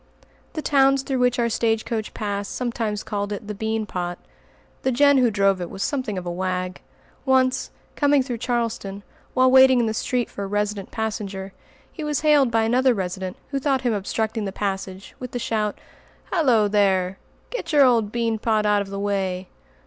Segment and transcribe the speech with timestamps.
[0.53, 4.17] The towns through which our stage coach passed sometimes called it the "bean pot."
[4.81, 6.81] The Jehn who drove it was something of a wag.
[7.23, 9.03] Once, coming through Charlestown,
[9.35, 11.53] while waiting in the street for a resident passenger,
[11.91, 15.77] he was hailed by another resident who thought him obstructing the passage, with the shout,
[16.31, 17.19] "Halloo there!
[17.51, 19.49] Get your old bean pot out of the way!"